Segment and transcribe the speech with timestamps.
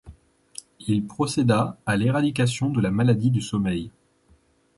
[0.87, 3.91] Il procéda à l'éradication de la maladie du sommeil.